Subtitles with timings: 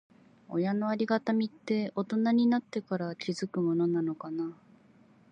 [0.49, 4.57] 親のありがたみって、大人になってから気づくものなのかな。